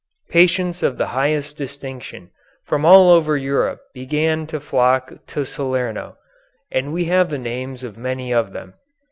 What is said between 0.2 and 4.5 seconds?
Patients of the highest distinction from all over Europe began